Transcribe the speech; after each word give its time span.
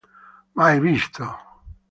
Mai 0.57 0.79
visto. 0.81 1.25